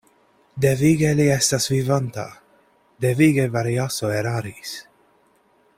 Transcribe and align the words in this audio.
Devige 0.63 1.11
li 1.19 1.27
estas 1.33 1.67
vivanta; 1.73 2.25
devige 3.07 3.47
Variaso 3.57 4.11
eraris. 4.23 4.73